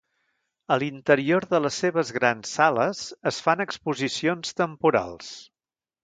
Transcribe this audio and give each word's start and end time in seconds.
A 0.75 0.75
l'interior 0.83 1.43
de 1.51 1.59
les 1.65 1.75
seves 1.83 2.09
grans 2.15 2.53
sales 2.59 3.01
es 3.33 3.41
fan 3.49 3.61
exposicions 3.67 4.57
temporals. 4.63 5.29